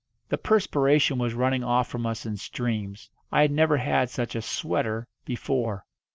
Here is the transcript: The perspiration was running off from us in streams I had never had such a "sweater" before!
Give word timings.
The 0.29 0.37
perspiration 0.39 1.19
was 1.19 1.35
running 1.35 1.63
off 1.63 1.87
from 1.87 2.07
us 2.07 2.25
in 2.25 2.35
streams 2.37 3.11
I 3.31 3.43
had 3.43 3.51
never 3.51 3.77
had 3.77 4.09
such 4.09 4.33
a 4.33 4.41
"sweater" 4.41 5.07
before! 5.25 5.85